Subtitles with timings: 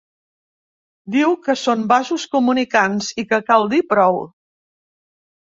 [1.15, 4.21] Diu que són vasos comunicants i que cal dir prou.